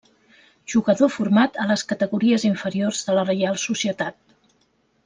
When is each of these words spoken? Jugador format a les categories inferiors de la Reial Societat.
Jugador 0.73 1.11
format 1.17 1.61
a 1.65 1.67
les 1.73 1.85
categories 1.93 2.47
inferiors 2.51 3.05
de 3.11 3.19
la 3.21 3.29
Reial 3.31 3.63
Societat. 3.69 4.23